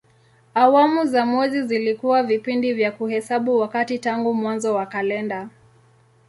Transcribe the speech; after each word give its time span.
Awamu 0.55 1.05
za 1.05 1.25
mwezi 1.25 1.63
zilikuwa 1.67 2.23
vipindi 2.23 2.73
vya 2.73 2.91
kuhesabu 2.91 3.59
wakati 3.59 3.99
tangu 3.99 4.33
mwanzo 4.33 4.73
wa 4.75 4.85
kalenda. 4.85 5.49